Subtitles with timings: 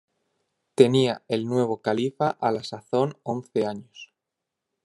[0.73, 4.11] Tenía el nuevo califa a la sazón once años.